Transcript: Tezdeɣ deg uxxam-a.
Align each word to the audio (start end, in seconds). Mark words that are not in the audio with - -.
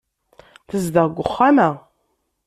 Tezdeɣ 0.69 1.05
deg 1.09 1.17
uxxam-a. 1.23 1.69